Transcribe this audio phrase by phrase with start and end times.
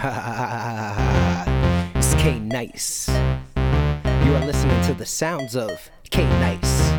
[1.94, 3.06] it's K Nice.
[3.06, 6.90] You are listening to the sounds of K Nice.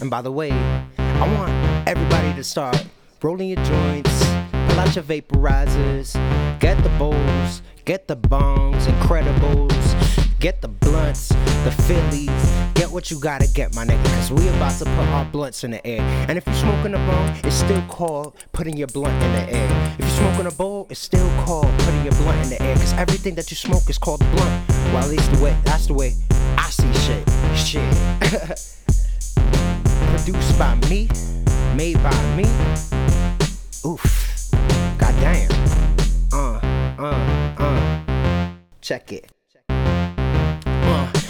[0.00, 0.50] And by the way,
[0.98, 1.52] I want
[1.86, 2.84] everybody to start
[3.22, 6.14] rolling your joints, pull out your vaporizers,
[6.58, 13.18] get the bowls, get the bongs, incredibles, get the blunts, the Phillies, get what you
[13.18, 16.02] gotta get, my nigga, cause we about to put our blunts in the air.
[16.28, 19.94] And if you're smoking a bong, it's still called putting your blunt in the air.
[19.98, 22.92] If you're smoking a bowl, it's still called putting your blunt in the air, cause
[22.92, 24.68] everything that you smoke is called blunt.
[24.92, 26.14] Well, at least the way, that's the way
[26.58, 27.28] I see shit.
[27.56, 27.82] Shit.
[30.10, 31.08] Produced by me,
[31.74, 32.44] made by me.
[33.86, 34.50] Oof.
[34.98, 35.50] Goddamn.
[36.32, 36.60] Uh,
[36.98, 38.52] uh, uh.
[38.80, 39.35] Check it.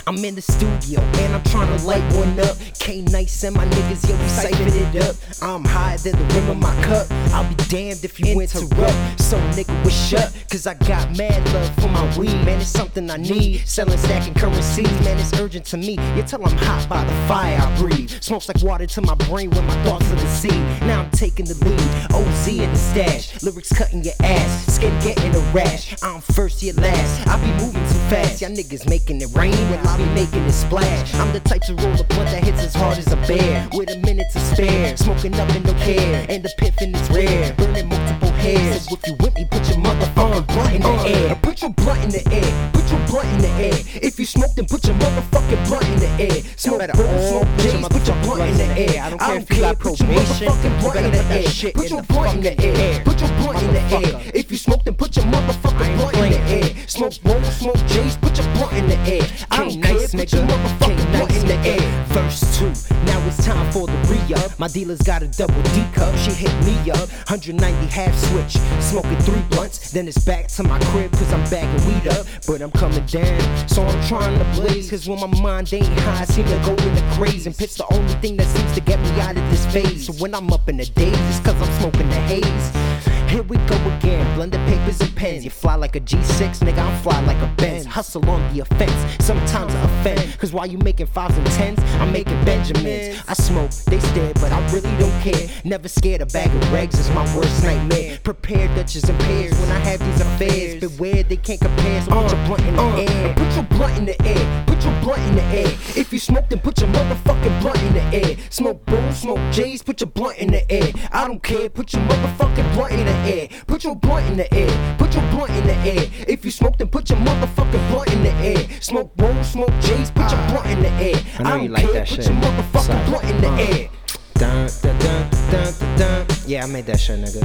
[0.08, 2.56] I'm in the studio and I'm trying to light one up.
[2.78, 5.16] K Nice and my niggas, yeah, we siphon it up.
[5.42, 7.08] I'm higher than the rim of my cup.
[7.34, 9.20] I'll be damned if you interrupt.
[9.20, 10.32] So nigga, what's up?
[10.48, 12.36] Cause I got mad love for my weed.
[12.44, 13.66] Man, it's something I need.
[13.66, 14.84] Selling stacking currency.
[15.02, 15.98] man, it's urgent to me.
[16.14, 18.10] You tell I'm hot by the fire I breathe.
[18.20, 20.56] Smokes like water to my brain when my thoughts are the sea.
[20.86, 22.14] Now I'm taking the lead.
[22.14, 23.42] OZ in the stash.
[23.42, 24.72] Lyrics cutting your ass.
[24.72, 26.00] Skin getting a rash.
[26.04, 27.26] I'm first, you last.
[27.26, 28.40] I be moving fast.
[28.40, 31.14] Y'all niggas making it rain while I be making it splash.
[31.14, 33.68] I'm the type to roll a blunt that hits as hard as a bear.
[33.72, 34.96] With a minute to spare.
[34.96, 36.26] Smoking up and no care.
[36.28, 37.52] And the piffin is rare.
[37.54, 38.88] Burning multiple hairs.
[38.88, 41.34] So if you with me, put your motherfucking blunt in the air.
[41.42, 42.70] Put your blunt in the air.
[42.72, 43.78] Put your blunt in the air.
[44.02, 46.42] If you smoke, then put your motherfucking blunt in the air.
[46.56, 49.02] Smoke better bowl, all smoke put your J's, put your blunt in the air.
[49.02, 50.46] I don't care if you got put your probation,
[50.80, 51.72] blunt in the air.
[51.72, 53.04] Put your blunt in the air.
[53.04, 54.22] Put your blunt in the air.
[54.34, 56.45] If you smoke, then put your I motherfucking blunt in the air.
[56.86, 59.26] Smoke bowl, smoke J's, put your blunt in the air.
[59.50, 60.78] I don't care, K-Nice, put your nigga.
[60.78, 62.04] motherfucking blunt in the air.
[62.06, 62.66] Verse two,
[63.06, 64.56] now it's time for the re-up.
[64.60, 67.08] My dealer's got a double D cup, she hit me up.
[67.28, 69.90] 190 half switch, smoking three blunts.
[69.90, 72.24] Then it's back to my crib, cause I'm bagging weed up.
[72.46, 74.88] But I'm coming down, so I'm trying to blaze.
[74.88, 77.46] Cause when my mind ain't high, I seem to go into craze.
[77.46, 80.06] And pit's the only thing that seems to get me out of this phase.
[80.06, 83.15] So when I'm up in the days, it's cause I'm smoking the haze.
[83.36, 85.44] Here we go again, blended papers and pens.
[85.44, 87.84] You fly like a G6, nigga, I'm fly like a Benz.
[87.84, 90.38] Hustle on the offense, sometimes I offend.
[90.38, 93.22] Cause while you making fives and tens, I'm making Benjamins.
[93.28, 95.50] I smoke, they stare, but I really don't care.
[95.64, 98.18] Never scared a bag of regs is my worst nightmare.
[98.24, 100.80] Prepare Dutchess and pears when I have these affairs.
[100.80, 102.24] Beware, they can't compare, so uh, uh.
[102.24, 103.34] put your blunt in the air.
[103.34, 105.66] Put your blunt in the air, put your blunt in the air.
[105.96, 108.36] If you smoke, then put your motherfucking blunt in the air.
[108.50, 110.92] Smoke bowls, smoke J's, put your blunt in the air.
[111.12, 113.48] I don't care, put your motherfucking blunt in the air.
[113.66, 116.10] Put your blunt in the air, put your blunt in the air.
[116.28, 118.66] If you smoke, then put your motherfucking blunt in the air.
[118.80, 121.16] Smoke bowls, smoke J's, put your blunt in the air.
[121.38, 122.26] I know don't you like care, that put shit.
[122.26, 123.04] your motherfucking Sorry.
[123.10, 123.56] blunt in the Uh.
[123.56, 123.88] air.
[124.34, 126.26] Dun, dun, dun, dun, dun, dun.
[126.46, 127.42] Yeah, I made that shit, nigga.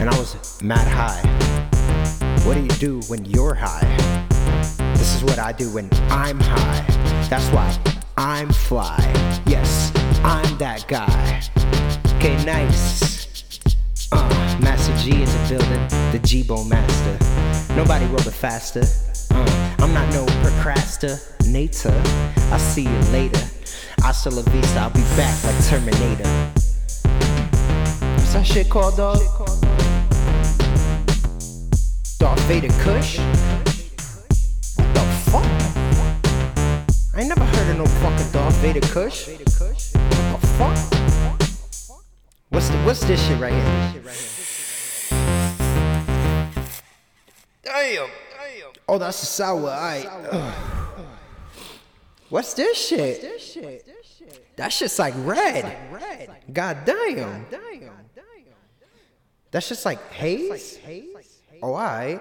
[0.00, 1.20] And I was mad high.
[2.46, 4.29] What do you do when you're high?
[5.20, 6.80] Is what I do when I'm high.
[7.28, 7.76] That's why
[8.16, 8.96] I'm fly.
[9.44, 9.92] Yes,
[10.24, 11.42] I'm that guy.
[12.16, 13.02] Okay, nice.
[14.12, 17.74] Uh, Master G in the building, the G-Bo master.
[17.74, 18.82] Nobody roll it faster.
[19.30, 22.02] Uh, I'm not no procrastinator.
[22.50, 23.44] I'll see you later.
[23.98, 26.30] Hasta la vista, I'll be back like Terminator.
[28.16, 29.18] What's that shit called, dog?
[32.18, 33.18] Darth Vader Kush?
[37.80, 39.28] No fucking Darth Vader Kush.
[39.28, 39.38] What
[40.40, 40.76] the fuck?
[42.50, 44.02] What's the, what's this shit right here?
[47.62, 48.10] Damn.
[48.86, 49.70] Oh, that's a sour.
[49.70, 50.06] Alright.
[52.28, 53.22] What's this shit?
[54.56, 55.64] That shit's like red.
[56.52, 57.46] God damn.
[59.50, 60.78] That's just like haze.
[61.62, 62.20] Oh, alright.